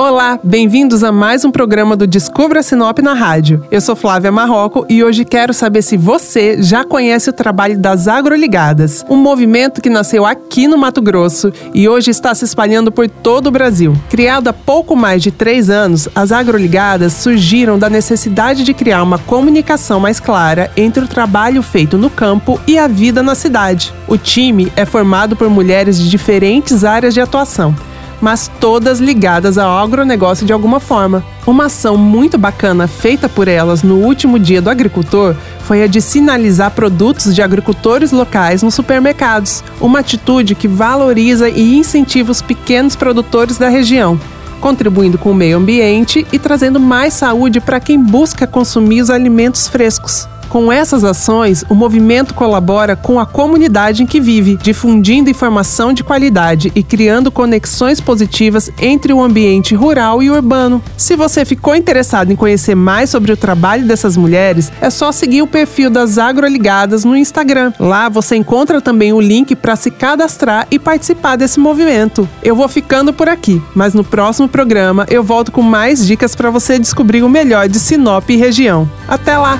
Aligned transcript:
Olá, 0.00 0.40
bem-vindos 0.42 1.04
a 1.04 1.12
mais 1.12 1.44
um 1.44 1.50
programa 1.50 1.94
do 1.94 2.06
Descubra 2.06 2.62
Sinop 2.62 3.00
na 3.00 3.12
rádio. 3.12 3.62
Eu 3.70 3.82
sou 3.82 3.94
Flávia 3.94 4.32
Marroco 4.32 4.86
e 4.88 5.04
hoje 5.04 5.26
quero 5.26 5.52
saber 5.52 5.82
se 5.82 5.94
você 5.94 6.62
já 6.62 6.84
conhece 6.84 7.28
o 7.28 7.34
trabalho 7.34 7.78
das 7.78 8.08
Agroligadas, 8.08 9.04
um 9.10 9.16
movimento 9.16 9.82
que 9.82 9.90
nasceu 9.90 10.24
aqui 10.24 10.66
no 10.66 10.78
Mato 10.78 11.02
Grosso 11.02 11.52
e 11.74 11.86
hoje 11.86 12.10
está 12.10 12.34
se 12.34 12.46
espalhando 12.46 12.90
por 12.90 13.10
todo 13.10 13.48
o 13.48 13.50
Brasil. 13.50 13.94
Criado 14.08 14.48
há 14.48 14.54
pouco 14.54 14.96
mais 14.96 15.22
de 15.22 15.30
três 15.30 15.68
anos, 15.68 16.08
as 16.14 16.32
Agroligadas 16.32 17.12
surgiram 17.12 17.78
da 17.78 17.90
necessidade 17.90 18.64
de 18.64 18.72
criar 18.72 19.02
uma 19.02 19.18
comunicação 19.18 20.00
mais 20.00 20.18
clara 20.18 20.70
entre 20.78 21.04
o 21.04 21.08
trabalho 21.08 21.62
feito 21.62 21.98
no 21.98 22.08
campo 22.08 22.58
e 22.66 22.78
a 22.78 22.88
vida 22.88 23.22
na 23.22 23.34
cidade. 23.34 23.92
O 24.08 24.16
time 24.16 24.72
é 24.76 24.86
formado 24.86 25.36
por 25.36 25.50
mulheres 25.50 25.98
de 25.98 26.08
diferentes 26.08 26.84
áreas 26.84 27.12
de 27.12 27.20
atuação 27.20 27.74
mas 28.20 28.50
todas 28.60 29.00
ligadas 29.00 29.56
ao 29.56 29.78
agronegócio 29.78 30.46
de 30.46 30.52
alguma 30.52 30.80
forma. 30.80 31.24
Uma 31.46 31.66
ação 31.66 31.96
muito 31.96 32.36
bacana 32.36 32.86
feita 32.86 33.28
por 33.28 33.48
elas 33.48 33.82
no 33.82 33.96
último 33.96 34.38
dia 34.38 34.60
do 34.60 34.70
agricultor 34.70 35.34
foi 35.64 35.82
a 35.82 35.86
de 35.86 36.00
sinalizar 36.00 36.70
produtos 36.72 37.34
de 37.34 37.42
agricultores 37.42 38.12
locais 38.12 38.62
nos 38.62 38.74
supermercados, 38.74 39.64
uma 39.80 40.00
atitude 40.00 40.54
que 40.54 40.68
valoriza 40.68 41.48
e 41.48 41.76
incentiva 41.76 42.30
os 42.30 42.42
pequenos 42.42 42.94
produtores 42.96 43.58
da 43.58 43.68
região 43.68 44.18
contribuindo 44.60 45.16
com 45.16 45.30
o 45.30 45.34
meio 45.34 45.56
ambiente 45.56 46.26
e 46.30 46.38
trazendo 46.38 46.78
mais 46.78 47.14
saúde 47.14 47.60
para 47.60 47.80
quem 47.80 47.98
busca 47.98 48.46
consumir 48.46 49.00
os 49.00 49.08
alimentos 49.08 49.66
frescos. 49.66 50.28
Com 50.50 50.72
essas 50.72 51.04
ações, 51.04 51.64
o 51.68 51.76
movimento 51.76 52.34
colabora 52.34 52.96
com 52.96 53.20
a 53.20 53.24
comunidade 53.24 54.02
em 54.02 54.06
que 54.06 54.20
vive, 54.20 54.58
difundindo 54.60 55.30
informação 55.30 55.92
de 55.92 56.02
qualidade 56.02 56.72
e 56.74 56.82
criando 56.82 57.30
conexões 57.30 58.00
positivas 58.00 58.68
entre 58.80 59.12
o 59.12 59.22
ambiente 59.22 59.76
rural 59.76 60.20
e 60.20 60.28
urbano. 60.28 60.82
Se 60.96 61.14
você 61.14 61.44
ficou 61.44 61.76
interessado 61.76 62.32
em 62.32 62.36
conhecer 62.36 62.74
mais 62.74 63.10
sobre 63.10 63.30
o 63.30 63.36
trabalho 63.36 63.86
dessas 63.86 64.16
mulheres, 64.16 64.72
é 64.80 64.90
só 64.90 65.12
seguir 65.12 65.40
o 65.40 65.46
perfil 65.46 65.88
das 65.88 66.18
Agroligadas 66.18 67.04
no 67.04 67.16
Instagram. 67.16 67.72
Lá 67.78 68.08
você 68.08 68.34
encontra 68.34 68.80
também 68.80 69.12
o 69.12 69.20
link 69.20 69.54
para 69.54 69.76
se 69.76 69.88
cadastrar 69.88 70.66
e 70.68 70.80
participar 70.80 71.36
desse 71.36 71.60
movimento. 71.60 72.28
Eu 72.42 72.56
vou 72.56 72.68
ficando 72.68 73.12
por 73.12 73.28
aqui, 73.28 73.62
mas 73.72 73.94
no 73.94 74.02
próximo 74.02 74.48
programa 74.48 75.06
eu 75.08 75.22
volto 75.22 75.52
com 75.52 75.62
mais 75.62 76.04
dicas 76.04 76.34
para 76.34 76.50
você 76.50 76.76
descobrir 76.76 77.22
o 77.22 77.28
melhor 77.28 77.68
de 77.68 77.78
Sinop 77.78 78.28
e 78.28 78.36
região. 78.36 78.90
Até 79.06 79.38
lá! 79.38 79.56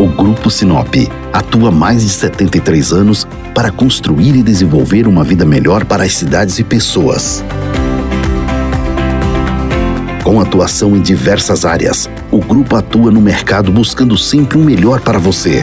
O 0.00 0.06
Grupo 0.06 0.50
Sinop 0.50 0.94
atua 1.30 1.70
mais 1.70 2.00
de 2.00 2.08
73 2.08 2.90
anos 2.90 3.28
para 3.54 3.70
construir 3.70 4.34
e 4.34 4.42
desenvolver 4.42 5.06
uma 5.06 5.22
vida 5.22 5.44
melhor 5.44 5.84
para 5.84 6.04
as 6.04 6.14
cidades 6.14 6.58
e 6.58 6.64
pessoas. 6.64 7.44
Com 10.24 10.40
atuação 10.40 10.96
em 10.96 11.02
diversas 11.02 11.66
áreas, 11.66 12.08
o 12.30 12.38
grupo 12.38 12.76
atua 12.76 13.10
no 13.10 13.20
mercado 13.20 13.70
buscando 13.70 14.16
sempre 14.16 14.56
o 14.56 14.62
um 14.62 14.64
melhor 14.64 15.00
para 15.02 15.18
você. 15.18 15.62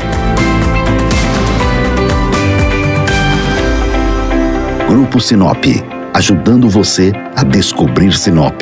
Grupo 4.87 5.19
Sinop, 5.19 5.65
ajudando 6.13 6.69
você 6.69 7.11
a 7.35 7.43
descobrir 7.43 8.13
Sinop. 8.13 8.61